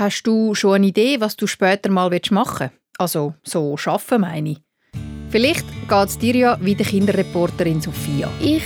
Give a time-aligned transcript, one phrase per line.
[0.00, 2.74] Hast du schon eine Idee, was du später mal machen willst?
[2.96, 4.62] Also so schaffen meine ich.
[5.28, 8.30] Vielleicht geht es dir ja wie der Kinderreporterin Sophia.
[8.40, 8.62] Ich,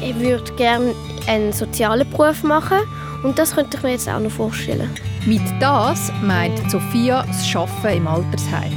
[0.00, 0.94] ich würde gerne
[1.26, 2.78] einen sozialen Beruf machen
[3.24, 4.90] und das könnte ich mir jetzt auch noch vorstellen.
[5.26, 8.72] Mit das meint Sophia das Arbeiten im Altersheim.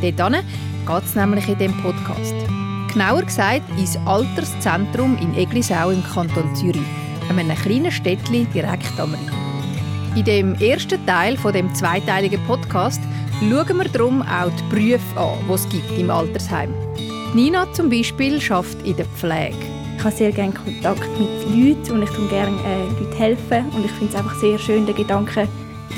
[0.00, 2.34] Dort geht es nämlich in diesem Podcast.
[2.92, 6.86] Genauer gesagt ins Alterszentrum in Eglisau im Kanton Zürich,
[7.28, 9.43] einem kleinen Städtchen direkt am Rhein.
[10.16, 13.00] In dem ersten Teil von dem zweiteiligen Podcast
[13.40, 16.72] schauen wir darum auch die Berufe an, die es gibt im Altersheim.
[17.34, 19.56] Nina zum Beispiel arbeitet in der Pflege.
[19.98, 23.64] Ich habe sehr gerne Kontakt mit Leuten und ich tue gerne äh, Leuten helfen.
[23.74, 25.48] Und ich finde es einfach sehr schön, den Gedanken,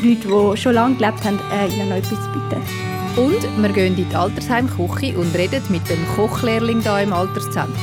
[0.03, 2.63] Leute, die schon lange gelebt haben, äh, ihnen noch etwas zu bieten.
[3.17, 7.75] Und wir gehen in die Altersheimküche und reden mit dem Kochlehrling hier im Alterszentrum,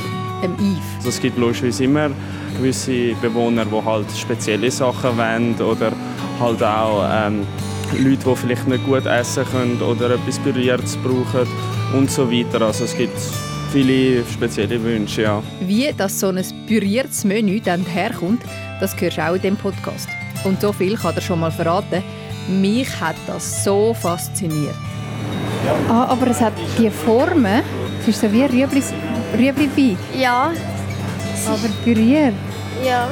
[0.42, 0.96] dem Yves.
[0.96, 2.10] Also es gibt logischerweise immer
[2.56, 5.92] gewisse Bewohner, die halt spezielle Sachen wollen oder
[6.40, 7.46] halt auch ähm,
[7.98, 11.46] Leute, die vielleicht nicht gut essen können oder etwas Berührtes brauchen
[11.96, 12.62] und so weiter.
[12.62, 13.18] Also es gibt
[13.72, 15.42] viele spezielle Wünsche, ja.
[15.60, 18.42] Wie das so ein püriertes Menü dann herkommt,
[18.80, 20.08] das hörst du auch in diesem Podcast.
[20.44, 22.02] Und so viel kann er schon mal verraten.
[22.48, 24.74] Mich hat das so fasziniert.
[25.88, 27.62] Ah, aber es hat die Formen,
[28.00, 28.82] es ist so wie Rüebli,
[29.38, 30.52] Rüebli Ja.
[31.46, 32.34] Aber püriert.
[32.84, 33.08] Ja.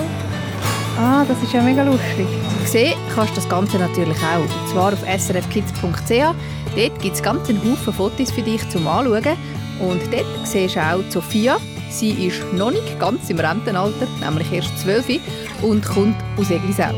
[0.98, 2.26] Ah, das ist ja mega lustig.
[2.66, 4.40] Sehen kannst du das Ganze natürlich auch.
[4.40, 6.34] Und zwar auf srfkids.ch.
[6.76, 9.36] Dort gibt es ganz einen Haufen Fotos für dich zum Anschauen.
[9.80, 11.58] Und dort siehst du auch Sophia.
[11.90, 15.20] Sie ist noch nicht ganz im Rentenalter, nämlich erst 12
[15.62, 16.94] und kommt aus Eglisau.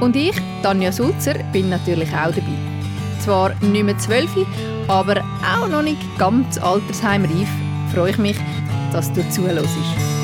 [0.00, 2.58] Und ich, Tanja Sulzer, bin natürlich auch dabei.
[3.20, 4.30] Zwar nicht mehr 12,
[4.88, 7.48] aber auch noch nicht ganz altersheimreif.
[7.94, 8.36] Freue ich mich,
[8.92, 10.23] dass du zuhörst.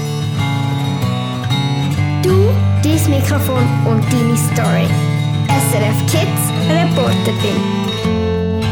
[3.11, 4.87] Mikrofon und deine Story.
[5.49, 7.61] SRF Kids Reporterin.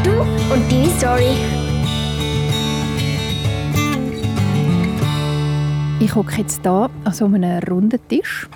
[0.04, 0.12] Du
[0.54, 1.36] und deine Story.
[5.98, 8.48] Ich hocke jetzt hier an so einem runden Tisch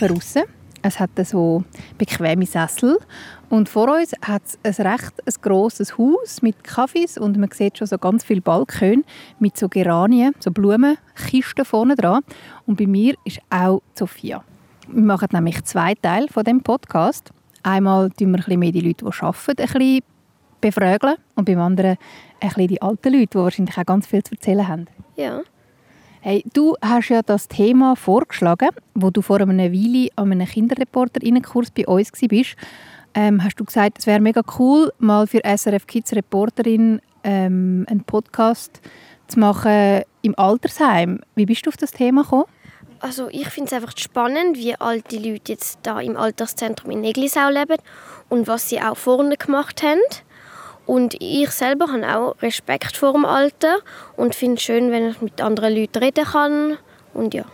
[0.00, 0.42] draussen.
[0.82, 1.62] Es hat so
[1.96, 2.98] bequeme Sessel
[3.50, 7.78] und vor uns hat es ein recht ein grosses Haus mit Kaffees und man sieht
[7.78, 9.04] schon so ganz viele Balkone
[9.38, 12.22] mit so Geranien, so Blumenkisten vorne dran.
[12.66, 14.42] Und bei mir ist auch Sophia.
[14.92, 17.30] Wir machen nämlich zwei Teile von dem Podcast.
[17.62, 20.00] Einmal tun wir ein bisschen mehr die Leute, die arbeiten, ein bisschen
[20.60, 21.96] befragen und beim anderen
[22.40, 24.86] ein bisschen die alten Leute, die wahrscheinlich auch ganz viel zu erzählen haben.
[25.14, 25.42] Ja.
[26.22, 31.70] Hey, du hast ja das Thema vorgeschlagen, wo du vor einer Weile an einem Kinderreporter-Kurs
[31.70, 32.56] bei uns warst.
[33.14, 38.02] Ähm, hast du gesagt, es wäre mega cool, mal für SRF Kids Reporterin ähm, einen
[38.02, 38.80] Podcast
[39.28, 41.20] zu machen im Altersheim.
[41.36, 42.46] Wie bist du auf das Thema gekommen?
[43.00, 47.48] Also ich finde es einfach spannend, wie alte Leute jetzt da im Alterszentrum in Neglisau
[47.48, 47.78] leben
[48.28, 50.00] und was sie auch vorne gemacht haben.
[50.84, 53.78] Und ich selber habe auch Respekt vor dem Alter
[54.16, 56.78] und finde es schön, wenn ich mit anderen Leuten reden kann.
[57.14, 57.44] Und ja.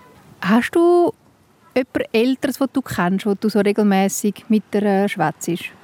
[0.41, 1.13] Hast du
[1.77, 5.76] jemand Älteres, das du kennst, wo du so regelmäßig mit der äh, schwätzt?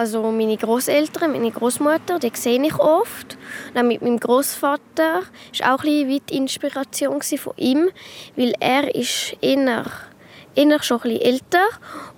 [0.00, 3.36] Also meine Großeltern, meine Großmutter, die sehe ich oft.
[3.74, 5.20] Dann mit meinem Großvater
[5.58, 7.90] war auch ein bisschen die Inspiration von ihm,
[8.34, 9.84] weil er ist eher,
[10.54, 11.66] eher schon ein bisschen älter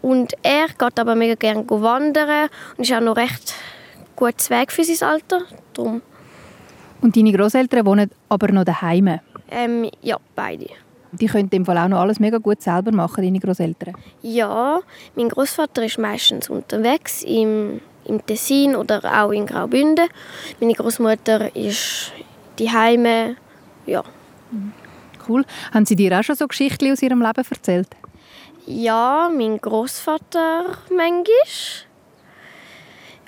[0.01, 3.53] und er geht aber mega gerne wandern und ist auch noch recht
[4.15, 5.41] gutes Weg für sein Alter.
[5.75, 6.03] Darum,
[7.01, 9.19] Und deine Großeltern wohnen aber noch daheim.
[9.51, 10.69] ähm, ja, beide.
[11.13, 13.95] Die können im Fall auch noch alles mega gut selber machen, deine Großeltern.
[14.23, 14.81] Ja,
[15.15, 20.09] mein Großvater ist meistens unterwegs im, im Tessin oder auch in Graubünden.
[20.61, 22.13] Meine Großmutter ist
[22.59, 23.37] die Heime.
[23.87, 24.03] Ja.
[25.29, 25.45] Cool.
[25.73, 27.89] Haben sie dir auch schon so Geschichten aus ihrem Leben erzählt?
[28.67, 31.27] ja, mein Großvater manchmal.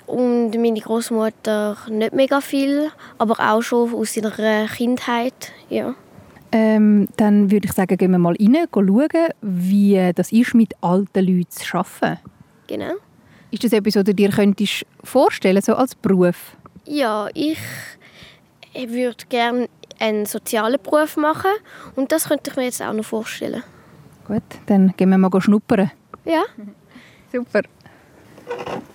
[0.07, 5.51] Und meine Großmutter nicht mega viel, aber auch schon aus ihrer Kindheit.
[5.69, 5.95] Ja.
[6.57, 11.25] Ähm, dann würde ich sagen, gehen wir mal rein, schauen, wie das ist, mit alten
[11.25, 12.21] Leuten zu arbeiten.
[12.67, 12.93] Genau.
[13.51, 16.55] Ist das etwas, was du dir könntest vorstellen so als Beruf?
[16.85, 17.57] Ja, ich
[18.73, 19.67] würde gerne
[19.99, 21.51] einen sozialen Beruf machen
[21.97, 23.61] und das könnte ich mir jetzt auch noch vorstellen.
[24.25, 25.91] Gut, dann gehen wir mal schnuppern.
[26.23, 26.43] Ja.
[27.33, 27.63] Super.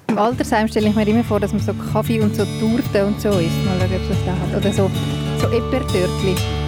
[0.09, 3.21] Im Altersheim stelle ich mir immer vor, dass man so Kaffee und so Torten und
[3.21, 3.65] so isst.
[3.67, 4.57] Mal schauen, ob es das da hat.
[4.57, 4.91] Oder so,
[5.39, 6.60] so Eppertörtli.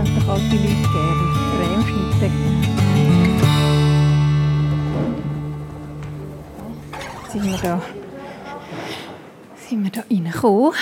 [0.00, 1.24] Haben doch alte Leute gerne.
[1.58, 2.30] Cremeschnitte.
[7.30, 7.82] Sind wir da,
[9.68, 10.72] sind wir da reingekommen?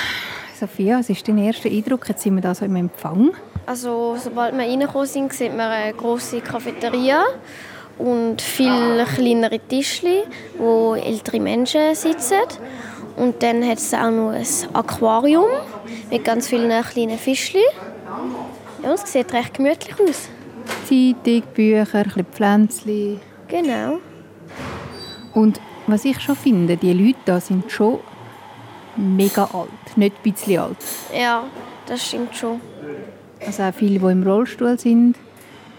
[0.54, 2.08] Sophia, was ist dein erster Eindruck?
[2.08, 3.32] Jetzt sind wir da so im Empfang.
[3.66, 7.24] Also, sobald wir reingekommen sind, sieht man eine grosse Cafeteria
[7.98, 10.22] und viele kleinere Tischli,
[10.58, 12.38] wo ältere Menschen sitzen.
[13.16, 15.50] Und dann hat es auch noch ein Aquarium
[16.08, 17.62] mit ganz vielen kleinen Fischchen.
[18.82, 20.28] Ja, es sieht recht gemütlich aus.
[20.88, 23.20] Zeitung, Bücher, ein bisschen Pflänzchen.
[23.48, 23.98] Genau.
[25.34, 28.00] Und was ich schon finde, die Leute da sind schon
[28.96, 30.76] mega alt, nicht ein bisschen alt.
[31.16, 31.44] Ja,
[31.86, 32.60] das stimmt schon.
[33.44, 35.16] Also auch viele, die im Rollstuhl sind.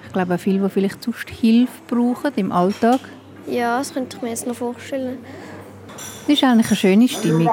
[0.06, 3.00] Ich glaube auch viele, die vielleicht sonst Hilfe brauchen im Alltag.
[3.48, 5.20] Ja, das könnte ich mir jetzt noch vorstellen.
[6.28, 7.50] Das ist eigentlich eine schöne Stimmung.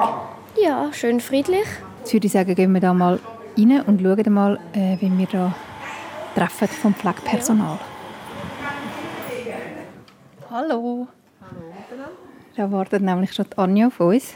[0.61, 1.67] Ja, schön friedlich.
[1.99, 3.19] Jetzt würde ich sagen, gehen wir da mal
[3.57, 5.55] rein und schauen mal, äh, wie wir da
[6.35, 7.79] treffen vom Pflegepersonal.
[10.49, 11.07] Hallo.
[11.41, 12.03] Hallo
[12.55, 14.33] Da wartet nämlich schon die Anja auf uns.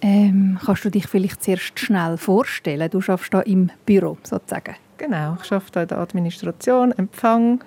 [0.00, 2.88] Ähm, kannst du dich vielleicht zuerst schnell vorstellen?
[2.90, 4.76] Du arbeitest hier im Büro sozusagen.
[4.96, 7.64] Genau, ich arbeite hier in der Administration, Empfang.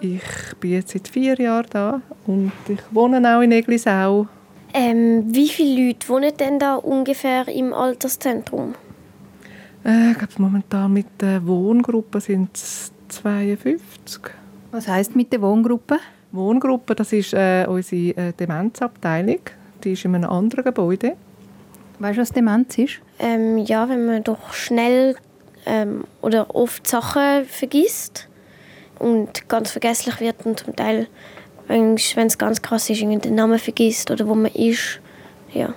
[0.00, 0.22] Ich
[0.60, 4.28] bin jetzt seit vier Jahren da und ich wohne auch in Eglisau.
[4.72, 8.74] Ähm, wie viele Leute wohnen denn da ungefähr im Alterszentrum?
[9.88, 14.20] Äh, ich glaube, momentan mit der Wohngruppe sind es 52.
[14.70, 15.98] Was heißt mit der Wohngruppe?
[16.30, 19.40] Wohngruppe, das ist äh, unsere äh, Demenzabteilung.
[19.82, 21.16] Die ist in einem anderen Gebäude.
[22.00, 23.00] Weißt du, was Demenz ist?
[23.18, 25.16] Ähm, ja, wenn man doch schnell
[25.64, 28.28] ähm, oder oft Sachen vergisst
[28.98, 31.06] und ganz vergesslich wird und zum Teil,
[31.66, 35.00] wenn es ganz krass ist, den Namen vergisst oder wo man ist.
[35.54, 35.72] Ja.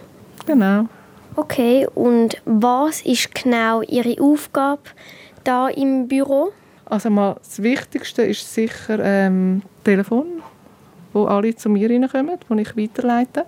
[0.45, 0.87] Genau.
[1.35, 4.81] Okay, und was ist genau Ihre Aufgabe
[5.45, 6.51] da im Büro?
[6.85, 10.25] Also mal, das Wichtigste ist sicher ähm, Telefon,
[11.13, 13.45] wo alle zu mir reinkommen, wo ich weiterleite.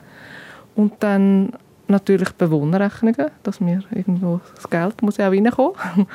[0.76, 1.52] Und dann
[1.90, 5.76] natürlich Bewohnerrechnungen, dass mir irgendwo das Geld muss auch reinkommen.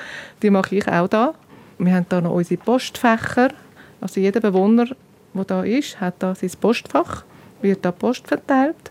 [0.42, 1.34] Die mache ich auch da.
[1.78, 3.50] Wir haben da noch unsere Postfächer.
[4.00, 4.86] Also jeder Bewohner,
[5.34, 7.24] der da ist, hat da sein Postfach,
[7.60, 8.90] wird da Post verteilt.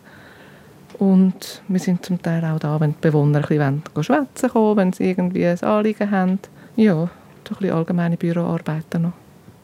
[1.00, 4.94] Und wir sind zum Teil auch da, wenn die Bewohner ein bisschen schwätzen kommen, wenn
[4.94, 6.40] sie irgendwie ein Anliegen haben.
[6.76, 9.14] Ja, so ein bisschen allgemeine Büroarbeiten noch.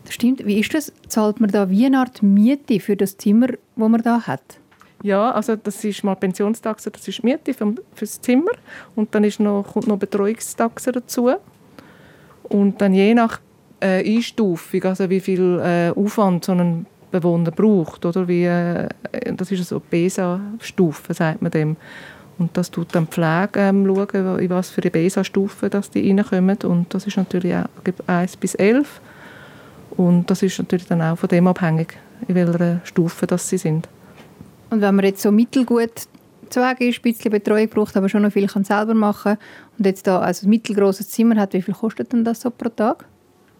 [0.06, 0.45] Das stimmt.
[0.45, 0.91] Wie ist das?
[1.07, 4.59] Zahlt man da wie eine Art Miete für das Zimmer, das man da hat?
[5.01, 8.51] Ja, also das ist mal Pensionstaxe, das ist Miete für, das Zimmer
[8.95, 11.31] und dann ist noch, kommt noch Betreuungstaxe dazu.
[12.44, 13.41] Und dann je nach
[13.81, 18.89] äh, Einstufung, also wie viel äh, Aufwand so ein Bewohner braucht, oder wie, äh,
[19.36, 21.77] das ist so BESA-Stufe, sagt man dem.
[22.39, 26.57] Und das tut dann die Pflege ähm, schauen, in was für eine BESA-Stufe die reinkommen.
[26.63, 27.68] Und das ist natürlich auch
[28.07, 29.00] 1 bis 11.
[29.92, 31.95] Und das ist natürlich dann auch von dem abhängig,
[32.27, 33.88] in welcher Stufe das sie sind.
[34.71, 36.07] Und wenn man jetzt so mittelgut
[36.50, 39.38] zu ist, ein bisschen Betreuung braucht, aber schon noch viel kann selber machen
[39.77, 42.69] und jetzt da also ein mittelgroßes Zimmer hat, wie viel kostet denn das so pro
[42.69, 43.06] Tag?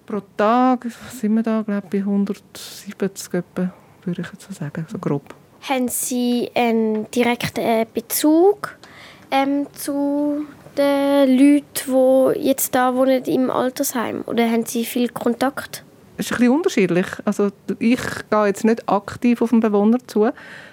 [0.06, 3.74] Pro Tag sind wir da, glaube ich, bei 170 etwa,
[4.04, 5.34] würde ich jetzt so sagen, so grob.
[5.62, 8.78] Haben Sie einen direkten Bezug
[9.32, 10.46] ähm, zu
[10.78, 14.24] den Leuten, die jetzt da wohnen im Altersheim?
[14.26, 15.86] Oder haben Sie viel Kontakt?
[16.18, 17.08] Es ist ein bisschen unterschiedlich.
[17.26, 20.30] Also ich gehe jetzt nicht aktiv auf den Bewohner zu.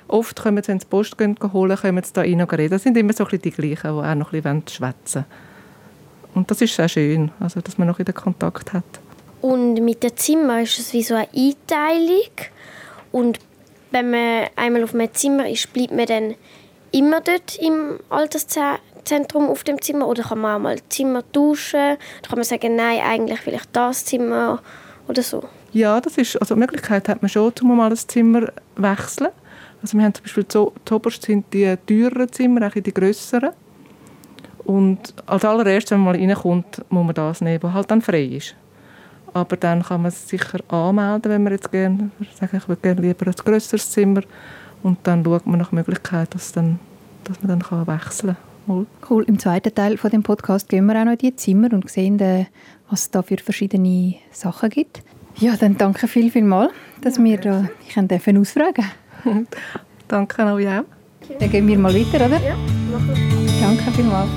[0.09, 2.71] Oft kommen sie, wenn sie Post gehen, holen, kommen sie da rein und reden.
[2.71, 5.25] Das sind immer so ein die gleichen, die auch noch ein bisschen schwätzen
[6.35, 8.85] Und das ist sehr schön, also, dass man noch den Kontakt hat.
[9.41, 12.31] Und mit dem Zimmer ist es wie so eine Einteilung.
[13.13, 13.39] Und
[13.91, 16.35] wenn man einmal auf einem Zimmer ist, bleibt man dann
[16.93, 20.07] immer dort im Alterszentrum auf dem Zimmer?
[20.07, 21.97] Oder kann man auch mal Zimmer tauschen?
[22.21, 24.63] Oder kann man sagen, nein, eigentlich will ich das Zimmer
[25.09, 25.45] oder so?
[25.73, 29.31] Ja, das ist, also die Möglichkeit hat man schon, um mal das Zimmer wechseln.
[29.83, 33.51] Also wir haben zum Beispiel zu, oberst sind die teureren Zimmer, auch die grösseren.
[34.65, 38.25] Und als allererstes, wenn man mal reinkommt, muss man das nehmen, was halt dann frei
[38.25, 38.55] ist.
[39.33, 43.01] Aber dann kann man es sicher anmelden, wenn man jetzt gerne, sagen, ich würde gerne
[43.01, 44.23] lieber ein grösseres Zimmer.
[44.83, 46.79] Und dann schaut man nach Möglichkeit, dass, dann,
[47.25, 48.87] dass man dann wechseln kann.
[49.09, 49.25] Cool.
[49.25, 52.19] Im zweiten Teil von dem Podcast gehen wir auch noch in die Zimmer und sehen,
[52.21, 52.47] äh,
[52.89, 55.03] was es da für verschiedene Sachen gibt.
[55.37, 56.71] Ja, dann danke viel, viel mal,
[57.01, 58.85] dass ja, wir da ich dürfen ausfragen
[60.09, 60.85] Danke an euch auch.
[61.39, 62.41] Dann gehen wir mal weiter, oder?
[62.41, 62.57] Ja,
[62.91, 63.61] machen wir.
[63.61, 64.31] Danke vielmals.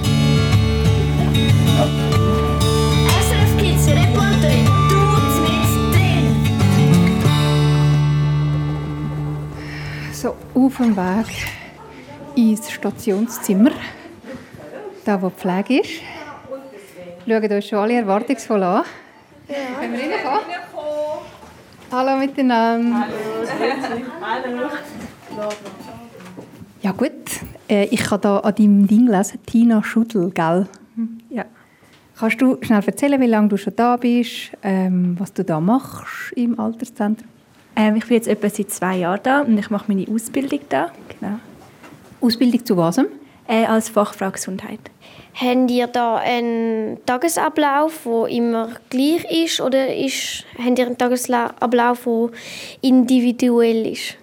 [1.75, 2.22] SRF
[10.23, 11.27] So, auf dem Weg
[12.33, 13.71] ins Stationszimmer,
[15.03, 16.01] da wo die Pflege ist.
[17.27, 18.85] Schauen uns schon alle erwartungsvoll an.
[19.49, 19.55] Ja.
[19.81, 20.55] Können wir reinkommen?
[21.91, 23.05] Hallo miteinander.
[24.21, 25.49] Hallo.
[26.81, 27.11] Ja gut,
[27.69, 30.69] äh, ich kann da an deinem Ding lesen, Tina Schudel, gell?
[31.31, 31.43] Ja.
[32.17, 36.31] Kannst du schnell erzählen, wie lange du schon da bist, ähm, was du da machst
[36.37, 37.27] im Alterszentrum?
[37.75, 40.91] Ähm, ich bin jetzt etwa seit zwei Jahren da und ich mache meine Ausbildung da.
[41.19, 41.39] Genau.
[42.21, 42.97] Ausbildung zu was?
[43.47, 44.79] Äh, als Fachfrau Gesundheit.
[45.35, 52.03] Habt ihr da einen Tagesablauf, der immer gleich ist, oder ist, habt ihr einen Tagesablauf,
[52.05, 52.29] der
[52.81, 54.15] individuell ist?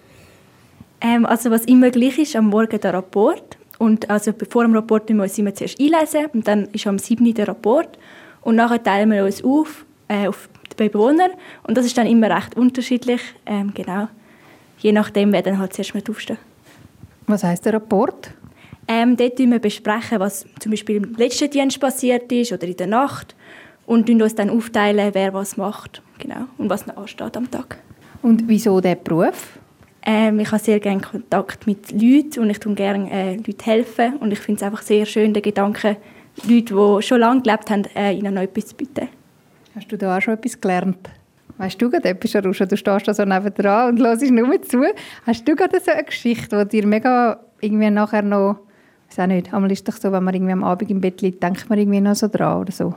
[1.00, 3.58] Ähm, also was immer gleich ist, am Morgen der Rapport.
[3.78, 6.98] Und also vor dem Rapport müssen wir uns immer zuerst einlesen und dann ist am
[6.98, 7.32] 7.
[7.34, 7.98] der Rapport.
[8.42, 11.30] Und nachher teilen wir uns auf, äh, auf die Bewohner.
[11.62, 14.08] Und das ist dann immer recht unterschiedlich, ähm, genau.
[14.78, 16.38] Je nachdem, wer dann halt zuerst mit aufsteht.
[17.26, 18.30] Was heißt der Rapport?
[18.88, 22.88] Ähm, dort besprechen wir, was zum Beispiel im letzten Dienst passiert ist oder in der
[22.88, 23.36] Nacht
[23.86, 27.78] und uns dann aufteilen, wer was macht genau, und was noch ansteht am Tag.
[28.22, 29.58] Und wieso dieser Beruf?
[30.02, 34.16] Ähm, ich habe sehr gerne Kontakt mit Leuten und ich tue gerne äh, Leuten helfen
[34.16, 35.96] und ich finde es einfach sehr schön, den Gedanken,
[36.48, 39.08] Leute, die schon lange gelebt haben, äh, ihnen noch etwas zu bieten.
[39.74, 41.10] Hast du da auch schon etwas gelernt?
[41.58, 42.66] Weißt du gerade etwas, Arusha?
[42.66, 44.82] Du stehst da so nebendran und hörst nur zu.
[45.26, 48.60] Hast du gerade so eine Geschichte, die dir mega irgendwie nachher noch
[49.10, 51.20] ich weiß auch nicht, einmal ist doch so, wenn man irgendwie am Abend im Bett
[51.20, 52.94] liegt, denkt man irgendwie noch so dran oder so.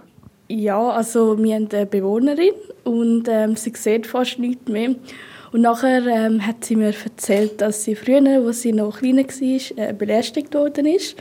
[0.48, 2.54] Ja, also wir haben eine Bewohnerin
[2.84, 4.94] und ähm, sie sieht fast nichts mehr.
[5.52, 9.78] Und nachher ähm, hat sie mir erzählt, dass sie früher, als sie noch kleiner war,
[9.78, 11.16] äh, belästigt worden ist.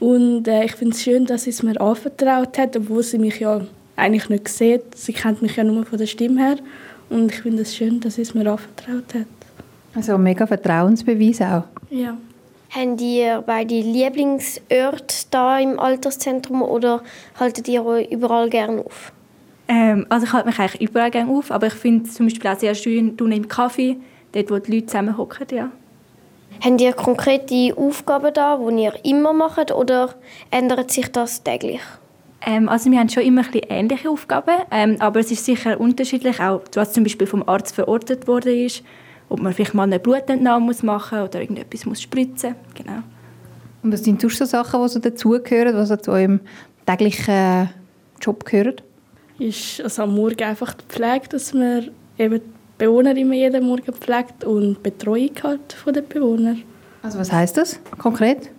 [0.00, 3.38] Und äh, ich finde es schön, dass sie es mir anvertraut hat, obwohl sie mich
[3.38, 3.60] ja
[3.98, 4.94] eigentlich nicht sieht.
[4.94, 6.56] Sie kennt mich ja nur von der Stimme her.
[7.10, 9.26] Und ich finde es schön, dass sie es mir anvertraut hat.
[9.94, 11.64] Also mega Vertrauensbeweis auch.
[11.90, 12.16] Ja.
[12.70, 17.02] Habt ihr beide Lieblingsorte da im Alterszentrum oder
[17.40, 19.12] haltet ihr euch überall gerne auf?
[19.68, 22.50] Ähm, also ich halte mich eigentlich überall gerne auf, aber ich finde es zum Beispiel
[22.50, 23.96] auch sehr schön im Kaffee,
[24.32, 25.70] dort wo die Leute zusammen hocken, ja.
[26.62, 30.14] Habt ihr konkrete Aufgaben da, die ihr immer macht oder
[30.50, 31.80] ändert sich das täglich?
[32.46, 36.40] Ähm, also wir haben schon immer ein ähnliche Aufgaben, ähm, aber es ist sicher unterschiedlich,
[36.40, 38.82] auch was zum Beispiel vom Arzt verordnet worden ist
[39.28, 43.02] ob man vielleicht mal eine Blutentnahme muss machen muss oder irgendetwas muss spritzen genau.
[43.82, 46.40] Und was sind sonst so Sachen, die so dazugehören, die so zu eurem
[46.84, 47.70] täglichen
[48.20, 48.76] Job gehören?
[49.38, 52.42] Ist also am Morgen einfach die Pflege, dass man eben die
[52.78, 56.62] Bewohner immer jeden Morgen pflegt und Betreuung hat von den Bewohnern.
[57.02, 58.50] Also was heißt das konkret?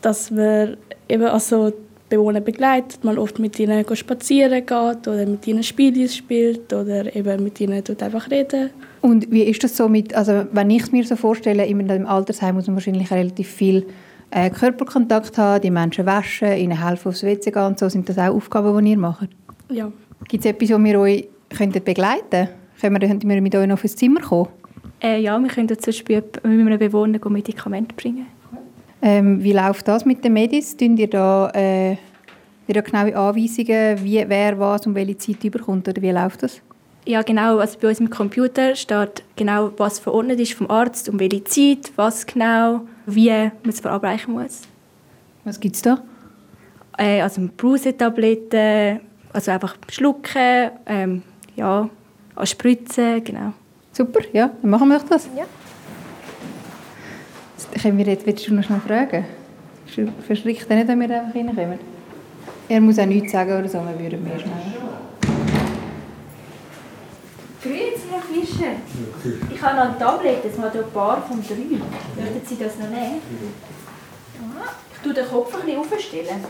[0.00, 1.72] Dass man eben also
[2.08, 7.42] Bewohner begleitet, mal oft mit ihnen spazieren geht oder mit ihnen Spiele spielt oder eben
[7.42, 8.70] mit ihnen einfach reden.
[9.00, 12.06] Und wie ist das so mit, also wenn ich es mir so vorstelle, in einem
[12.06, 13.86] Altersheim muss man wahrscheinlich relativ viel
[14.30, 17.88] äh, Körperkontakt haben, die Menschen waschen, ihnen helfen aufs WC gehen und so.
[17.88, 19.28] Sind das auch Aufgaben, die ihr macht?
[19.70, 19.92] Ja.
[20.28, 22.48] Gibt es etwas, wo wir euch könnten begleiten
[22.80, 23.00] könnten?
[23.00, 24.48] Könnten wir mit euch noch auf das Zimmer kommen?
[25.00, 28.26] Äh, ja, wir können zum Beispiel mit einem Bewohner Medikamente bringen.
[29.00, 30.76] Ähm, wie läuft das mit den Medis?
[30.76, 35.88] Tun ihr da, äh, ihr da genaue Anweisungen, wie, wer was und welche Zeit überkommt?
[35.88, 36.60] Oder wie läuft das?
[37.04, 37.58] Ja, genau.
[37.58, 41.92] Also bei uns im Computer steht genau, was verordnet ist vom Arzt, um welche Zeit,
[41.96, 44.62] was genau, wie man es verabreichen muss.
[45.44, 46.02] Was gibt es da?
[46.98, 49.00] Äh, also Brausetabletten,
[49.32, 51.22] also einfach schlucken, ähm,
[51.56, 51.88] ja,
[52.42, 53.52] Spritzen, genau.
[53.92, 55.28] Super, ja, dann machen wir doch das.
[55.36, 55.44] Ja.
[57.82, 59.24] Können wir jetzt, willst du noch schnell fragen?
[60.26, 61.78] Verschreckt nicht, wenn wir einfach reinkommen?
[62.68, 64.52] Er muss auch nichts sagen oder so, wir würden mehr schnell.
[67.62, 68.76] Grüezi, Herr Fischer.
[69.52, 71.56] Ich habe noch ein Tablet, das mal ein paar von drei.
[71.56, 73.20] Möchten Sie das noch nehmen?
[74.34, 74.72] Ja.
[74.94, 76.44] Ich tue den Kopf ein bisschen aufstellen.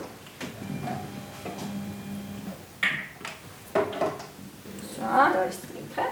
[4.96, 6.08] So, da ist das Trinken.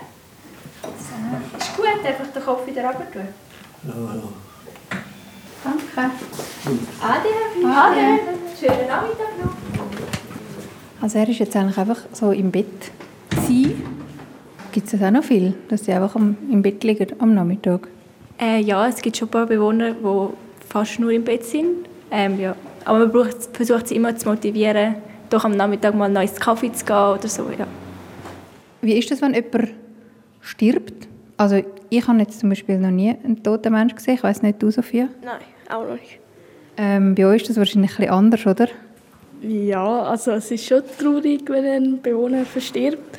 [0.82, 1.58] So.
[1.58, 3.28] Ist gut, einfach den Kopf wieder runter tun.
[3.84, 4.22] Ja, ja.
[5.96, 6.14] Danke.
[7.00, 7.28] Ade.
[7.64, 8.20] Ade.
[8.60, 9.56] Schönen Nachmittag noch.
[11.00, 12.92] Also er ist jetzt eigentlich einfach so im Bett.
[13.46, 13.74] Sie,
[14.72, 17.88] gibt es das auch noch viel, dass sie einfach im Bett liegen am Nachmittag?
[18.38, 21.88] Äh, ja, es gibt schon ein paar Bewohner, die fast nur im Bett sind.
[22.10, 22.54] Ähm, ja.
[22.84, 24.96] Aber man braucht, versucht sie immer zu motivieren,
[25.30, 27.48] doch am Nachmittag mal noch ins Kaffee zu gehen oder so.
[27.58, 27.66] Ja.
[28.82, 29.70] Wie ist das, wenn jemand
[30.42, 31.08] stirbt?
[31.38, 34.14] Also ich habe jetzt zum Beispiel noch nie einen toten Menschen gesehen.
[34.14, 35.08] Ich weiß nicht, du, Sophia?
[35.24, 36.18] Nein, auch noch nicht.
[36.76, 38.68] Ähm, bei euch ist das wahrscheinlich ein bisschen anders, oder?
[39.42, 43.18] Ja, also es ist schon traurig, wenn ein Bewohner verstirbt.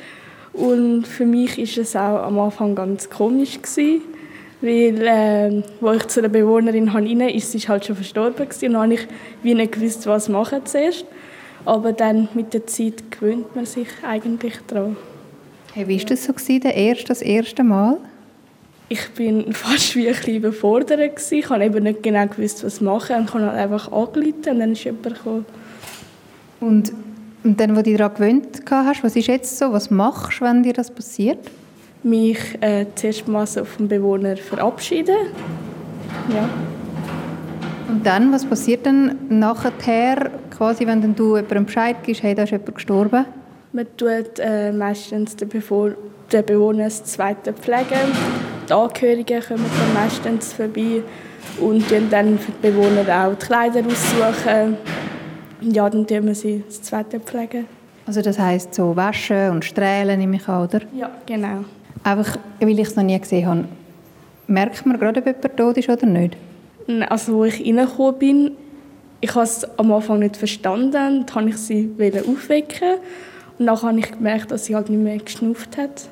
[0.52, 4.02] Und für mich ist es auch am Anfang ganz komisch gewesen,
[4.60, 8.66] weil äh, wo ich zu der Bewohnerin rein ist, sie halt schon verstorben gewesen.
[8.66, 9.06] und dann habe ich
[9.42, 11.04] wie nicht gewusst, was machen zuerst.
[11.64, 14.96] Aber dann mit der Zeit gewöhnt man sich eigentlich daran.
[15.74, 17.98] Hey, wie war das so, gewesen, der erste, das erste Mal?
[18.88, 21.16] Ich bin fast wie ein bisschen überfordert.
[21.16, 21.38] Gewesen.
[21.38, 23.16] Ich habe eben nicht genau gewusst, was machen.
[23.16, 25.46] Und ich habe halt einfach angerufen und dann ist jemand gekommen.
[26.60, 26.92] Und,
[27.44, 29.72] und dann, wo du dich daran gewöhnt hast, was ist jetzt so?
[29.72, 31.38] Was machst du, wenn dir das passiert?
[32.02, 35.16] mich äh, zuerst mal so vom Bewohner verabschieden.
[36.32, 36.48] Ja.
[37.88, 42.42] Und dann, was passiert dann nachher, quasi, wenn dann du jemandem Bescheid gibst, hey, da
[42.42, 43.24] ist jemand gestorben?
[43.72, 47.98] Man tut äh, meistens den Bewohner das zweite pflegen.
[48.68, 51.02] Die Angehörigen kommen dann meistens vorbei
[51.60, 54.76] und dann für die Bewohner auch die Kleider aussuchen.
[55.60, 57.66] Ja, dann tun wir sie das zweite pflegen.
[58.06, 60.80] Also das heisst so waschen und strählen, nehme ich an, oder?
[60.94, 61.64] Ja, genau.
[62.04, 63.64] Einfach, weil ich es noch nie gesehen habe.
[64.46, 66.36] Merkt man gerade, ob jemand tot ist oder nicht?
[67.08, 68.50] Also, als ich reingekommen bin,
[69.20, 70.92] ich habe es am Anfang nicht verstanden.
[70.92, 71.90] Dann wollte ich sie
[72.26, 72.94] aufwecken.
[73.58, 76.08] Und dann habe ich gemerkt, dass sie halt nicht mehr geschnauft hat.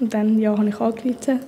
[0.00, 1.40] Und dann ja, habe ich angerufen.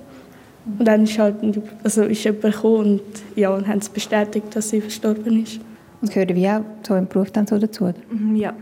[0.65, 1.35] Und dann ist, halt,
[1.83, 3.01] also ist jemand gekommen und,
[3.35, 5.59] ja, und haben es bestätigt, dass sie verstorben ist.
[6.01, 7.93] Und gehört wie auch so im Beruf dann so dazu?
[8.09, 8.53] Mhm, ja.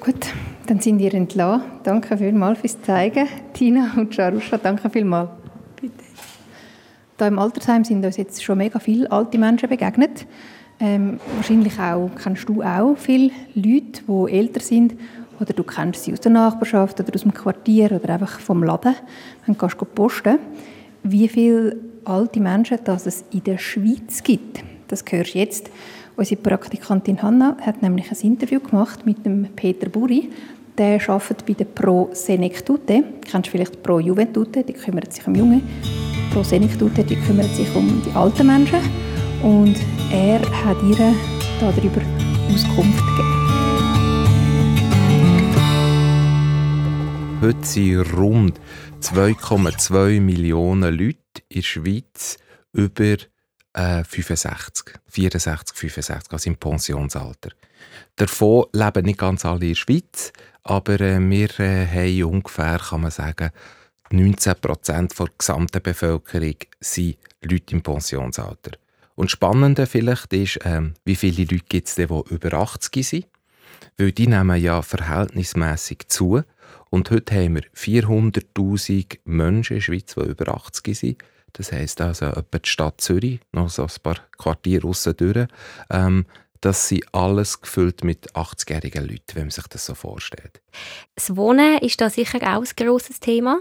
[0.00, 0.26] Gut,
[0.66, 1.62] dann sind ihr entlassen.
[1.82, 3.26] Danke vielmals fürs Zeigen.
[3.54, 5.30] Tina und Charusha, danke vielmals.
[5.80, 5.94] Bitte.
[7.16, 10.26] Hier im Altersheim sind uns jetzt schon mega viele alte Menschen begegnet.
[10.80, 14.94] Ähm, wahrscheinlich auch, kennst du auch viele Leute, die älter sind
[15.40, 18.94] oder du kennst sie aus der Nachbarschaft oder aus dem Quartier oder einfach vom Laden,
[19.46, 20.38] wenn du gehst posten
[21.06, 25.70] Wie viele alte Menschen dass es in der Schweiz gibt, das hörst du jetzt.
[26.16, 30.30] Unsere Praktikantin Hanna hat nämlich ein Interview gemacht mit dem Peter Buri.
[30.78, 33.02] Der arbeitet bei der Pro Senectute.
[33.02, 35.60] Du kennst vielleicht Pro Juventute, die kümmert sich um Junge.
[36.32, 38.80] Pro Senectute, die kümmert sich um die alten Menschen.
[39.42, 39.76] Und
[40.10, 41.14] er hat ihr
[41.60, 42.00] darüber
[42.50, 43.44] Auskunft gegeben.
[47.44, 48.58] Heute sind rund
[49.04, 51.18] 2,2 Millionen Leute
[51.50, 52.38] in der Schweiz
[52.72, 53.16] über
[53.74, 57.50] äh, 65, 64, 65, also im Pensionsalter.
[58.16, 60.32] Davon leben nicht ganz alle in der Schweiz,
[60.62, 63.50] aber äh, wir äh, haben ungefähr, kann man sagen,
[64.10, 68.70] 19 Prozent der gesamten Bevölkerung sind Leute im Pensionsalter.
[69.16, 73.26] Und spannender vielleicht ist, ähm, wie viele Leute gibt es, die über 80 sind.
[73.98, 76.42] Weil die nehmen ja verhältnismäßig zu.
[76.94, 81.24] Und heute haben wir 400'000 Menschen in der Schweiz, die über 80 sind.
[81.52, 85.48] Das heisst also etwa die Stadt Zürich, noch so ein paar Quartiere durch.
[85.90, 86.24] Ähm,
[86.60, 90.62] das sind alles gefüllt mit 80-jährigen Leuten, wenn man sich das so vorstellt.
[91.16, 93.58] Das Wohnen ist da sicher auch ein grosses Thema,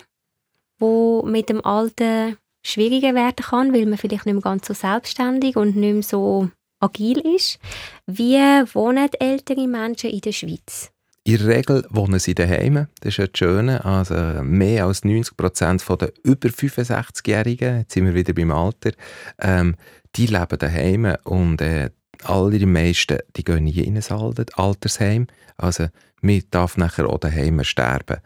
[0.78, 5.56] wo mit dem Alter schwieriger werden kann, weil man vielleicht nicht mehr ganz so selbstständig
[5.56, 7.58] und nicht mehr so agil ist.
[8.06, 8.38] Wie
[8.76, 10.94] wohnen ältere Menschen in der Schweiz?
[11.26, 12.88] In der Regel wohnen sie daheim.
[13.00, 13.86] Das ist ja das Schöne.
[13.86, 18.92] Also mehr als 90 Prozent der über 65-Jährigen, jetzt sind wir wieder beim Alter,
[19.40, 19.76] ähm,
[20.16, 21.92] die leben daheim und äh,
[22.24, 25.28] alle meisten die gehen nie in ein Altersheim.
[25.56, 25.88] Also
[26.22, 28.18] man darf nachher auch daheim sterben.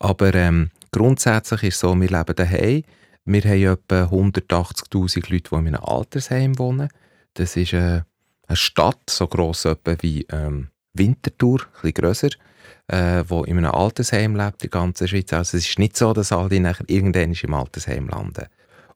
[0.00, 2.82] Aber ähm, grundsätzlich ist es so, wir leben daheim.
[3.26, 6.88] Wir haben etwa 180'000 Leute, die in einem Altersheim wohnen.
[7.34, 8.02] Das ist äh,
[8.46, 12.30] eine Stadt, so gross etwa wie ähm, Winterthur, bisschen grösser,
[12.88, 15.32] äh, wo in einem Altersheim lebt, die ganze Schweiz.
[15.32, 18.46] Also es ist nicht so, dass alle nachher irgendwann im Altersheim landen.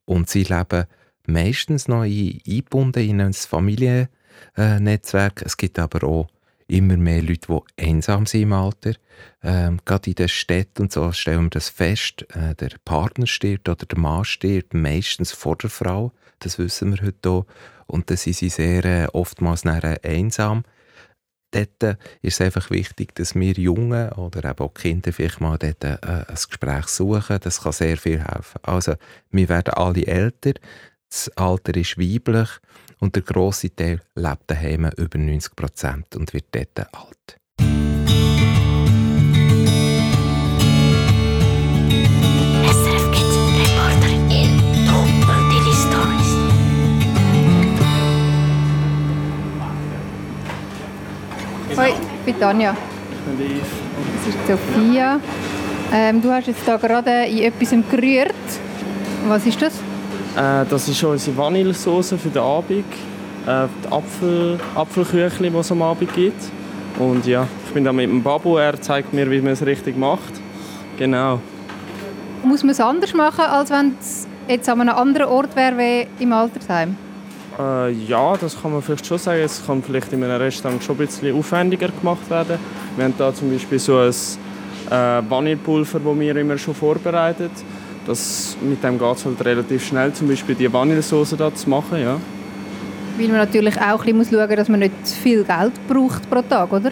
[0.04, 0.84] Und sie leben
[1.26, 5.42] meistens noch eingebunden in ein Familiennetzwerk.
[5.42, 6.28] Es gibt aber auch
[6.66, 8.94] immer mehr Leute, die einsam sind im Alter.
[9.42, 12.26] Ähm, gerade in den Städten und so stellen wir das fest.
[12.34, 16.12] Äh, der Partner stirbt oder der Mann stirbt meistens vor der Frau.
[16.40, 17.46] Das wissen wir heute auch.
[17.86, 20.64] Und dann sind sie sehr äh, oftmals einsam
[21.54, 25.84] dort ist es einfach wichtig, dass wir Jungen oder eben auch Kinder vielleicht mal dort
[25.84, 27.38] äh, ein Gespräch suchen.
[27.40, 28.60] Das kann sehr viel helfen.
[28.62, 28.94] Also,
[29.30, 30.54] wir werden alle älter,
[31.08, 32.48] das Alter ist weiblich
[32.98, 37.38] und der grosse Teil lebt daheim über 90 Prozent und wird dort alt.
[51.76, 52.76] Hoi, ich bin Tanja.
[53.10, 53.62] Ich bin Liv.
[54.16, 55.18] Das ist Sophia.
[55.92, 58.34] Ähm, du hast jetzt da gerade in etwas gerührt.
[59.26, 59.74] Was ist das?
[60.36, 62.84] Äh, das ist unsere Vanillesauce für den Abend.
[63.46, 66.40] Äh, die Apfel, Apfelküchli, die es am Abend gibt.
[67.00, 68.56] Und ja, ich bin da mit dem Babu.
[68.56, 70.40] Er zeigt mir, wie man es richtig macht.
[70.96, 71.40] Genau.
[72.44, 76.22] Muss man es anders machen, als wenn es jetzt an einem anderen Ort wäre wie
[76.22, 76.96] im Altersheim?
[77.58, 79.40] Äh, ja, das kann man vielleicht schon sagen.
[79.40, 82.58] Es kann vielleicht in einem Restaurant schon ein bisschen aufwendiger gemacht werden.
[82.96, 87.52] Wir haben da zum Beispiel so ein äh, Vanillepulver, das wir immer schon vorbereitet.
[88.06, 92.00] Das, mit dem geht es halt relativ schnell, zum Beispiel die Vanillesauce da zu machen.
[92.00, 92.20] Ja.
[93.16, 96.28] Weil man natürlich auch ein bisschen schauen muss, dass man nicht zu viel Geld braucht
[96.28, 96.90] pro Tag, oder?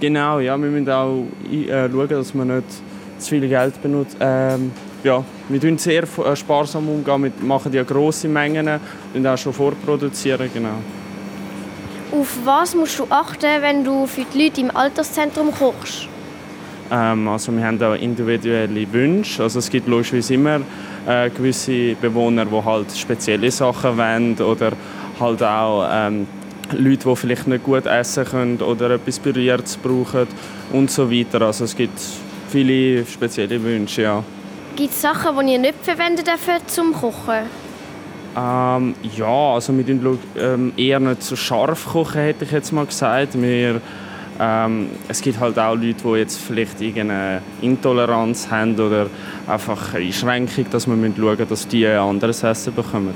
[0.00, 0.56] Genau, ja.
[0.56, 2.66] Wir müssen auch äh, schauen, dass man nicht
[3.18, 4.56] zu viel Geld benutzt, äh,
[5.06, 8.80] ja, wir tun sehr äh, sparsam umgehen, wir machen ja grosse Mengen
[9.14, 10.78] und auch schon vorproduzieren, genau.
[12.12, 16.08] Auf was musst du achten, wenn du für die Leute im Alterszentrum kochst?
[16.90, 19.42] Ähm, also wir haben auch individuelle Wünsche.
[19.42, 20.60] Also es gibt logischerweise immer
[21.06, 24.72] äh, gewisse Bewohner, die halt spezielle Sachen wollen oder
[25.20, 26.26] halt auch ähm,
[26.72, 30.26] Leute, die vielleicht nicht gut essen können oder etwas Berührtes brauchen
[30.72, 31.42] und so weiter.
[31.42, 31.98] Also es gibt
[32.50, 34.24] viele spezielle Wünsche, ja.
[34.76, 37.46] Gibt es Sachen, die ihr nicht verwenden dürft zum Kochen?
[38.36, 42.84] Ähm, ja, also wir tun ähm, eher nicht so scharf kochen, hätte ich jetzt mal
[42.84, 43.40] gesagt.
[43.40, 43.80] Wir,
[44.38, 49.06] ähm, es gibt halt auch Leute, die jetzt vielleicht irgendeine Intoleranz haben oder
[49.46, 53.14] einfach eine Einschränkung, dass wir schauen müssen, dass die ein anderes Essen bekommen.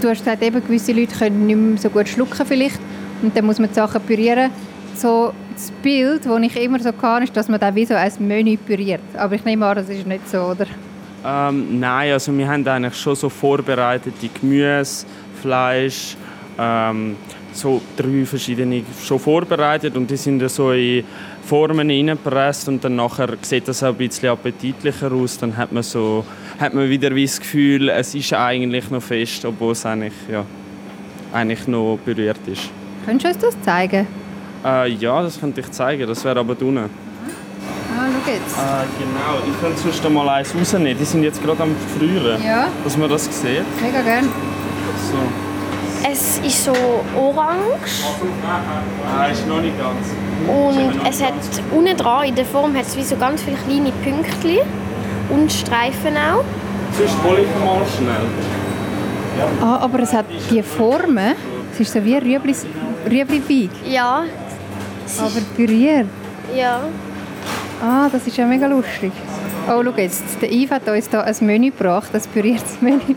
[0.00, 2.80] Du hast gesagt, eben, gewisse Leute können nicht mehr so gut schlucken vielleicht
[3.20, 4.50] und dann muss man die Sachen pürieren.
[4.98, 8.18] So das Bild, das ich immer so kann, ist, dass man das wie so als
[8.18, 9.00] Menü püriert.
[9.16, 10.66] Aber ich nehme an, das ist nicht so, oder?
[11.24, 15.06] Ähm, nein, also wir haben eigentlich schon so vorbereitete Gemüse,
[15.40, 16.16] Fleisch,
[16.58, 17.16] ähm,
[17.52, 21.04] so drei verschiedene schon vorbereitet und die sind dann so in
[21.44, 25.38] Formen hineingepresst und dann nachher sieht das auch ein bisschen appetitlicher aus.
[25.38, 26.24] Dann hat man, so,
[26.58, 30.44] hat man wieder wie das Gefühl, es ist eigentlich noch fest, obwohl es eigentlich, ja,
[31.32, 32.70] eigentlich noch berührt ist.
[33.06, 34.06] Könntest du uns das zeigen?
[34.64, 36.78] Äh, ja, das könnte ich zeigen, das wäre aber unten.
[36.78, 38.56] Ah, schau jetzt.
[38.56, 40.98] Äh, genau, ich könnte sonst mal eins rausnehmen.
[40.98, 43.62] Die sind jetzt gerade am Frieren, Ja, dass man das sieht.
[43.82, 44.24] mega gern.
[45.10, 45.18] So.
[46.10, 46.72] Es ist so
[47.16, 48.04] orange
[49.18, 50.06] Nein, ist noch nicht ganz.
[50.46, 51.34] und es hat
[51.72, 54.60] unten dran in der Form hat es wie so ganz viele kleine Pünktchen
[55.28, 56.44] und Streifen auch.
[56.96, 58.28] Sonst hole ich mal schnell.
[59.60, 61.34] Ah, aber es hat die Formen.
[61.72, 62.54] Es ist so wie Rüebli,
[63.10, 64.22] Rüebli-Beig, Ja,
[65.18, 66.06] aber püriert.
[66.54, 66.82] ja.
[67.80, 69.12] Ah, das ist ja mega lustig.
[69.68, 73.14] Oh, schau jetzt, der Yves hat uns hier ein Menü gebracht, ein püriertes Menü.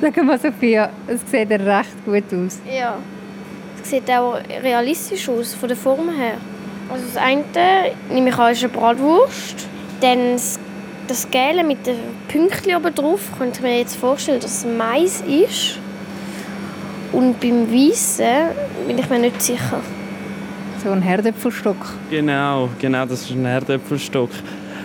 [0.00, 2.58] Sag mal, Sophia, es sieht ja recht gut aus.
[2.72, 2.94] Ja.
[3.82, 6.34] Es sieht auch realistisch aus, von der Form her.
[6.88, 7.42] Also das eine,
[8.08, 9.66] nehme ich an, ist eine Bratwurst.
[10.00, 10.60] Dann das,
[11.08, 11.96] das Gelbe mit den
[12.28, 15.78] Pünktchen oben drauf, könnte ich mir jetzt vorstellen, dass es Mais ist.
[17.10, 18.26] Und beim Weißen
[18.86, 19.80] bin ich mir nicht sicher.
[20.84, 21.78] So ein Herdöpfelstock.
[22.10, 24.28] Genau, genau, das ist ein Herdöpfelstock.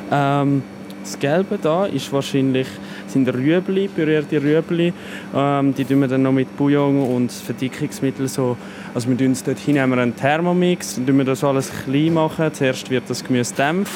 [0.10, 0.64] Ähm,
[1.04, 2.68] das Gelbe da ist wahrscheinlich
[3.08, 4.94] sind Rüebli, pürierte Rüebli.
[5.36, 8.56] Ähm, die tun wir dann noch mit Bouillon und Verdickungsmittel so.
[8.94, 12.14] Also wir tun dort hin, haben wir einen Thermomix, dann tun wir das alles klein
[12.14, 12.54] machen.
[12.54, 13.92] Zuerst wird das Gemüse dämpft.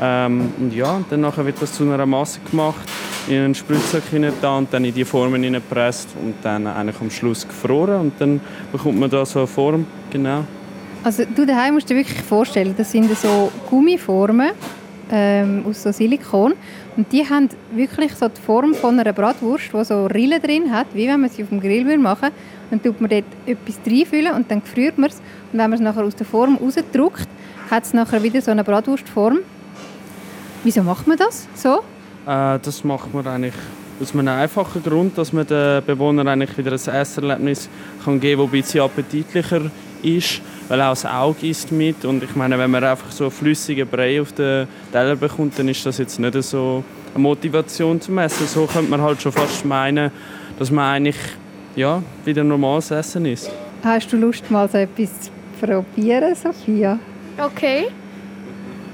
[0.00, 2.88] Ähm, und ja, dann nachher wird das zu einer Masse gemacht,
[3.26, 4.00] in einen Spritzer
[4.40, 8.40] da und dann in die Formen hineingepresst und dann eigentlich am Schluss gefroren und dann
[8.70, 10.44] bekommt man da so eine Form, genau.
[11.06, 14.50] Also du daheim musst dir wirklich vorstellen, das sind so Gummiformen
[15.08, 16.54] ähm, aus so Silikon
[16.96, 20.88] und die haben wirklich so die Form von einer Bratwurst, die so Rillen drin hat,
[20.94, 22.30] wie wenn man sie auf dem Grill würde machen
[22.70, 25.18] Dann tut man dort etwas reinfüllen und dann gefriert man es
[25.52, 27.28] und wenn man es nachher aus der Form rausdrückt,
[27.70, 29.38] hat es nachher wieder so eine Bratwurstform.
[30.64, 31.84] Wieso macht man das so?
[32.26, 33.54] Äh, das macht man eigentlich
[34.02, 37.68] aus einem einfachen Grund, dass man den Bewohnern eigentlich wieder ein Esserlebnis
[38.04, 39.70] kann geben kann, das ein bisschen appetitlicher
[40.02, 43.86] ist, weil auch das Auge isst mit und ich meine, wenn man einfach so flüssige
[43.86, 46.82] Brei auf den Teller bekommt, dann ist das jetzt nicht so
[47.14, 48.46] eine Motivation zum Essen.
[48.46, 50.10] So könnte man halt schon fast meinen,
[50.58, 51.16] dass man eigentlich
[51.76, 53.50] ja, wieder normales Essen isst.
[53.82, 56.98] Hast du Lust, mal so etwas zu probieren, Sophia?
[57.38, 57.86] Okay.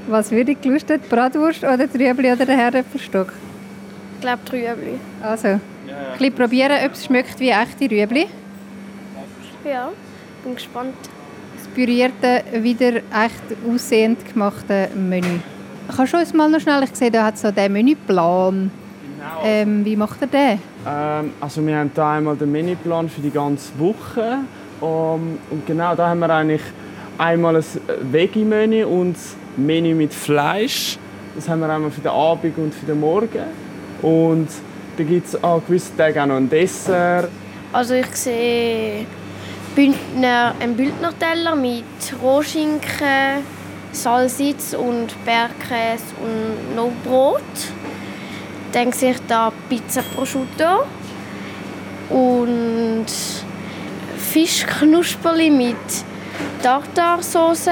[0.09, 1.09] Was würde ich gelustet?
[1.09, 3.33] Bratwurst oder die Rüebli oder der Herdöpfelstock?
[4.15, 4.99] Ich glaube Trübli.
[5.23, 5.61] Also, ein
[6.19, 8.27] bisschen probieren, ob es schmeckt wie echte Rüebli.
[9.65, 9.91] Ja,
[10.43, 10.95] bin gespannt.
[11.73, 15.39] Das pürierte, wieder echt aussehend gemachte Menü.
[15.97, 18.71] Kannst du uns mal noch schnell, ich sehe, da hat so den Menüplan.
[19.43, 20.59] Ähm, wie macht er den?
[20.87, 24.41] Ähm, also wir haben hier einmal den Menüplan für die ganze Woche.
[24.81, 26.61] Um, und genau da haben wir eigentlich
[27.17, 27.65] einmal ein
[28.13, 30.99] Veggie-Menü und das Menü mit Fleisch.
[31.35, 33.45] Das haben wir einmal für den Abend und für den Morgen.
[34.03, 34.49] Und
[34.99, 37.31] da gibt es an gewissen Tagen auch noch ein Dessert.
[37.73, 39.07] Also ich sehe
[39.75, 41.85] Bündner, einen Bündner-Teller mit
[42.23, 43.43] Rohschinken,
[43.93, 47.41] Salsitz und Bergkäse und noch Brot.
[48.73, 50.85] Dann sehe ich da Pizza Prosciutto
[52.11, 53.07] und
[54.19, 55.77] Fischknusperli mit
[56.63, 57.69] Tartarsauce,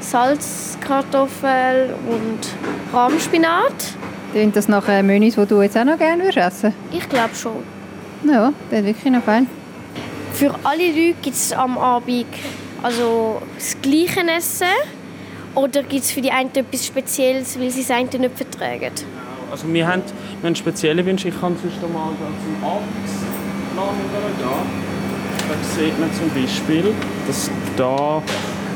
[0.00, 2.38] Salzkartoffel und
[2.92, 3.74] Rahmspinat.
[4.32, 7.62] Sind das nachher Menüs, die du jetzt auch noch gerne würdest essen Ich glaube schon.
[8.24, 9.48] Ja, das ist wirklich noch fein.
[10.32, 12.26] Für alle Leute gibt es am Abend
[12.82, 14.66] also das gleiche Essen
[15.54, 18.92] oder gibt es für die einen etwas Spezielles, weil sie das eine nicht vertragen?
[19.50, 20.02] Also wir haben,
[20.42, 22.64] wenn spezielle Wünsche, ich kann sonst mal zum
[23.78, 23.96] Abendplan
[24.38, 24.90] gehen.
[25.48, 26.94] Da sieht man zum Beispiel,
[27.26, 28.22] dass da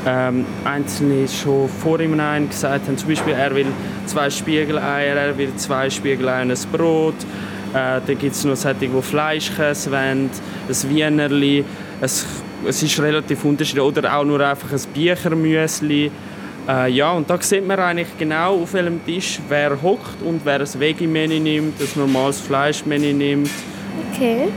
[0.07, 3.67] ähm, Einzelne schon vor ihm gesagt haben, zum Beispiel er will
[4.07, 7.15] zwei Spiegeleier, er will zwei Spiegeleier und ein Brot.
[7.75, 10.31] Äh, dann gibt es noch solche, die Fleischkäse wollen,
[10.69, 11.65] ein Wienerli.
[12.01, 12.25] Es,
[12.67, 13.85] es ist relativ unterschiedlich.
[13.85, 16.11] Oder auch nur einfach ein Büchermüsli.
[16.69, 20.61] Äh, ja, und da sieht man eigentlich genau auf welchem Tisch, wer hockt und wer
[20.61, 23.51] ein Veggie-Menü nimmt, ein normales Fleischmenü nimmt.
[24.13, 24.49] Okay.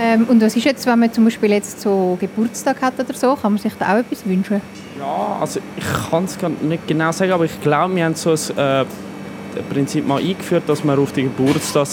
[0.00, 3.34] Ähm, und was ist jetzt, wenn man zum Beispiel jetzt so Geburtstag hat oder so,
[3.34, 4.60] kann man sich da auch etwas wünschen?
[4.98, 8.58] Ja, also ich kann es nicht genau sagen, aber ich glaube, wir haben so ein
[8.58, 8.84] äh,
[9.68, 11.86] Prinzip mal eingeführt, dass man auf die Geburtstag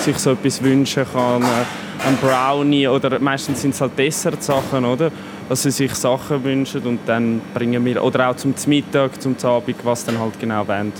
[0.00, 1.42] sich so etwas wünschen kann.
[1.42, 5.10] Äh, ein Brownie oder meistens sind es halt Dessertsachen, oder?
[5.48, 9.76] Dass sie sich Sachen wünschen und dann bringen wir, oder auch zum Mittag, zum Abend,
[9.84, 10.92] was dann halt genau wollen.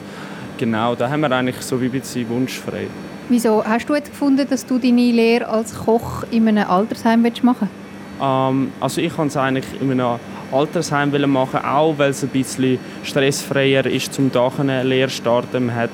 [0.58, 2.86] Genau, da haben wir eigentlich so wie ein bisschen wunschfrei.
[3.28, 7.42] Wieso hast du jetzt gefunden, dass du deine Lehre als Koch in einem Altersheim machen
[7.42, 7.82] willst?
[8.20, 10.18] Ähm, also ich kann es eigentlich in einem
[10.52, 15.66] Altersheim machen, auch weil es ein bisschen stressfreier ist, zum da eine Lehre starten.
[15.66, 15.90] Man hat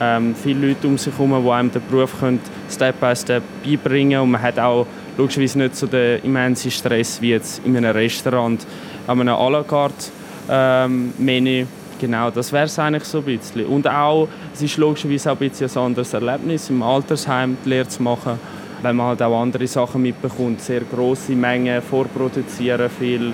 [0.00, 4.12] ähm, viele Leute um sich herum, die einem den Beruf können, Step by Step beibringen
[4.12, 4.22] können.
[4.22, 8.66] Und man hat auch logischerweise nicht so den immensen Stress wie jetzt in einem Restaurant,
[9.06, 10.10] an einem à la carte
[10.50, 11.66] ähm, Menü.
[12.00, 13.66] Genau, das wäre es eigentlich so ein bisschen.
[13.66, 17.88] Und auch, es ist logischerweise auch ein bisschen ein anderes Erlebnis, im Altersheim die Lehre
[17.88, 18.38] zu machen,
[18.82, 23.32] weil man halt auch andere Sachen mitbekommt, sehr große Mengen, vorproduzieren viel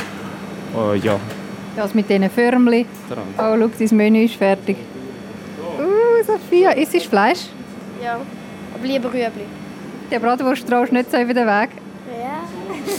[0.75, 1.19] Uh, ja.
[1.77, 2.87] Das mit diesen Förmchen.
[3.11, 4.77] Oh, schau, dein Menü ist fertig.
[6.51, 7.47] Sophia, isst du Fleisch?
[8.03, 8.19] Ja,
[8.75, 9.45] aber lieber Rüebli.
[10.11, 11.71] Der Bratwurst traust nicht so über den Weg?
[12.09, 12.43] Ja.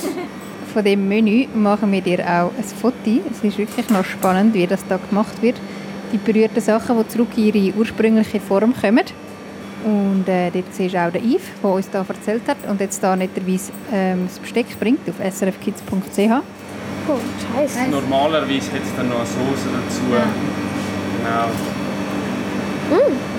[0.74, 2.96] Von dem Menü machen wir dir auch ein Foto.
[3.30, 5.58] Es ist wirklich noch spannend, wie das da gemacht wird.
[6.14, 9.04] Die berührten Sachen, die zurück in ihre ursprüngliche Form kommen.
[9.84, 13.04] Und äh, dort siehst du auch den Yves, der uns da erzählt hat und jetzt
[13.04, 16.42] da netterweise ähm, das Besteck bringt auf srfkids.ch.
[17.10, 17.18] Oh,
[17.58, 17.90] scheiße.
[17.90, 20.02] Normalerweise hat es dann noch eine Soße dazu.
[20.14, 20.28] Ja.
[21.18, 21.48] Genau.
[22.98, 23.31] Mm.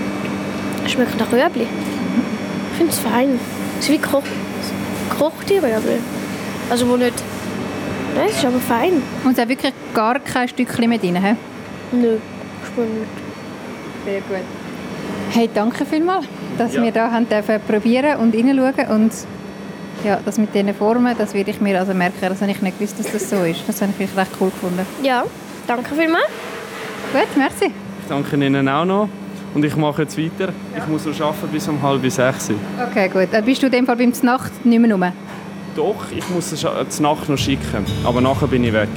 [0.86, 1.66] Schmeckt nach Rüebli.
[2.72, 3.38] Ich finde es fein.
[3.78, 4.26] Es ist wie gekocht,
[5.10, 5.98] gekochte Rüebli.
[6.70, 7.14] Also wo nicht...
[8.14, 9.02] Nein, es ist aber fein.
[9.24, 11.34] Und es hat wirklich gar kein Stückchen mehr drin, he?
[11.92, 12.22] Nö, nicht.
[14.04, 14.44] Sehr gut.
[15.30, 16.26] Hey, danke vielmals,
[16.58, 16.82] dass ja.
[16.82, 19.12] wir hier haben dürfen probieren und reinschauen und
[20.04, 22.16] ja, das mit diesen Formen, das werde ich mir also merken.
[22.20, 23.62] Das habe ich nicht gewusst, dass das so ist.
[23.66, 24.84] Das habe ich recht cool gefunden.
[25.02, 25.24] Ja,
[25.66, 26.26] danke vielmals.
[27.12, 27.66] Gut, merci.
[27.66, 29.08] Ich danke Ihnen auch noch.
[29.54, 30.52] Und ich mache jetzt weiter.
[30.74, 30.78] Ja.
[30.78, 32.50] Ich muss noch arbeiten bis um halb sechs.
[32.90, 33.28] Okay, gut.
[33.32, 35.04] Dann bist du in dem Fall beim Nacht nicht mehr rum?
[35.76, 37.84] Doch, ich muss es Nacht noch schicken.
[38.04, 38.88] Aber nachher bin ich weg.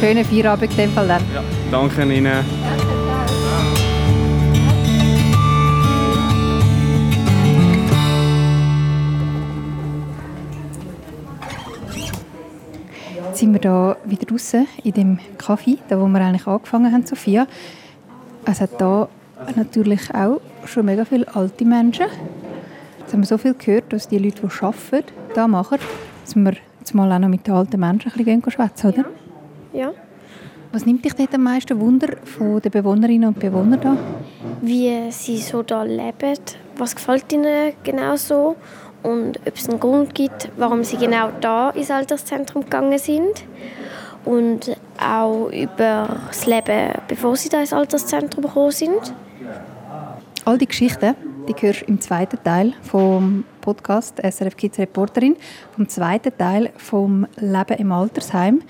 [0.00, 1.22] Schönen Feierabend in dem Fall dann.
[1.34, 2.44] Ja, danke Ihnen.
[13.26, 17.04] Jetzt sind wir hier wieder draußen in dem Kaffee, da wo wir eigentlich angefangen haben,
[17.04, 17.46] Sophia.
[18.44, 19.08] Es hat hier
[19.56, 22.06] natürlich auch schon mega viele alte Menschen.
[22.98, 25.78] Jetzt haben wir so viel gehört, dass die Leute, die arbeiten, da machen,
[26.24, 29.04] dass wir jetzt mal auch noch mit den alten Menschen ein bisschen schwätzen, oder?
[29.72, 29.92] Ja.
[30.72, 33.96] Was nimmt dich dort am meisten Wunder von den Bewohnerinnen und Bewohnern da?
[34.60, 36.36] Wie sie so da leben,
[36.76, 38.56] was gefällt ihnen genau so
[39.04, 43.44] und ob es einen Grund gibt, warum sie genau da ins Alterszentrum gegangen sind
[44.24, 49.14] und auch über das Leben, bevor sie da ins Alterszentrum gekommen sind.
[50.46, 51.14] All die Geschichten,
[51.48, 55.36] die hörst du im zweiten Teil vom Podcast SRF Kids Reporterin,
[55.74, 58.60] vom zweiten Teil vom Leben im Altersheim.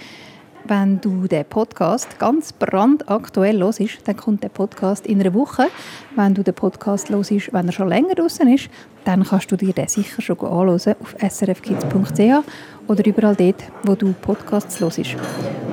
[0.67, 5.67] Wenn du den Podcast ganz brandaktuell hörst, dann kommt der Podcast in einer Woche.
[6.15, 8.71] Wenn du den Podcast hörst, wenn er schon länger draußen ist,
[9.05, 12.45] dann kannst du dir den sicher schon anschauen auf srfkids.ch
[12.87, 15.17] oder überall dort, wo du Podcasts hörst.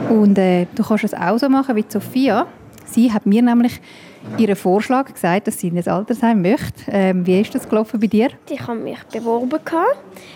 [0.10, 2.48] Und äh, du kannst es auch so machen wie Sophia.
[2.86, 3.80] Sie hat mir nämlich
[4.38, 6.84] ihren Vorschlag gesagt, dass sie in ein Altersheim möchte.
[6.88, 8.30] Ähm, wie ist das gelaufen bei dir?
[8.50, 9.60] Ich habe mich beworben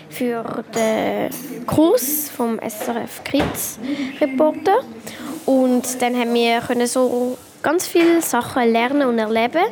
[0.08, 0.44] für
[0.74, 3.78] den Kurs vom SRF Kids
[4.20, 4.78] Reporter
[5.44, 9.64] und dann haben wir können so ganz viele Sachen lernen und erleben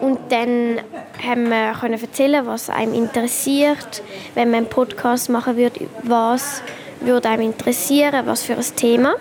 [0.00, 0.80] und dann
[1.26, 4.02] haben wir können erzählen, was einem interessiert,
[4.34, 6.62] wenn man einen Podcast machen würde, was
[7.00, 9.14] würde einem interessieren, was für ein Thema.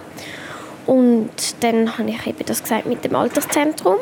[0.85, 3.97] Und dann habe ich eben das gesagt mit dem Alterszentrum.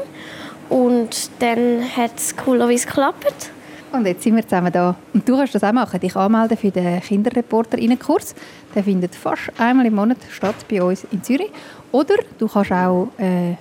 [0.73, 3.51] Und dann hat es coolerweise geklappt.
[3.91, 4.95] Und jetzt sind wir zusammen da.
[5.13, 8.33] Und du kannst das auch machen, dich anmelden für den Kinderreporter-Kurs.
[8.73, 11.51] Der findet fast einmal im Monat statt bei uns in Zürich.
[11.91, 13.53] Oder du kannst auch äh,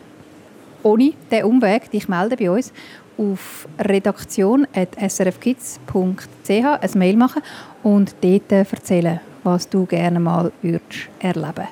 [0.82, 2.72] ohne diesen Umweg dich melden bei uns
[3.18, 7.42] auf redaktion.srfkids.ch ein Mail machen
[7.82, 11.68] und dort erzählen, was du gerne mal würdest erleben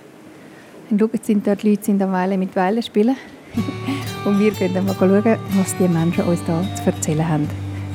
[0.90, 3.16] Und schau, jetzt sind Leute sind am Weile mit Weilen spielen.
[4.24, 7.48] und wir gehen dann mal schauen, was die Menschen uns da zu erzählen haben.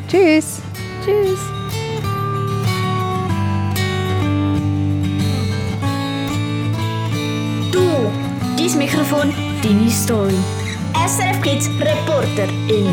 [0.07, 0.61] Tschüss!
[1.03, 1.39] Tschüss!
[7.71, 7.81] Du,
[8.57, 10.35] dein Mikrofon, deine Story.
[11.07, 12.89] SRF Kids Reporterin.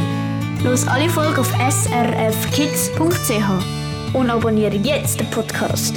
[0.64, 3.02] Los alle Folgen auf srfkids.ch
[4.12, 5.94] und abonniere jetzt den Podcast.